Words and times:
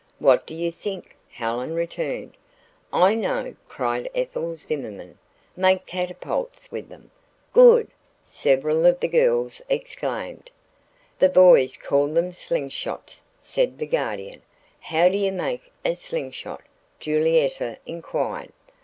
"What 0.17 0.47
do 0.47 0.55
you 0.55 0.71
think?" 0.71 1.15
Helen 1.29 1.75
returned. 1.75 2.33
"I 2.91 3.13
know," 3.13 3.55
cried 3.69 4.09
Ethel 4.15 4.55
Zimmerman. 4.55 5.19
"Make 5.55 5.85
catapults 5.85 6.71
with 6.71 6.89
them." 6.89 7.11
"Good!" 7.53 7.87
several 8.23 8.87
of 8.87 8.99
the 8.99 9.07
girls 9.07 9.61
exclaimed. 9.69 10.49
"The 11.19 11.29
boys 11.29 11.77
call 11.77 12.07
them 12.07 12.31
slingshots," 12.33 13.21
said 13.39 13.77
the 13.77 13.85
Guardian. 13.85 14.41
"How 14.79 15.07
do 15.07 15.17
you 15.17 15.31
make 15.31 15.71
a 15.85 15.93
slingshot?" 15.93 16.63
Julietta 16.99 17.77
inquired. 17.85 18.53